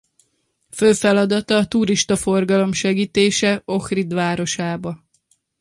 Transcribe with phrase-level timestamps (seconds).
[0.69, 5.03] Fő feladata a turistaforgalom segítése Ohrid városába.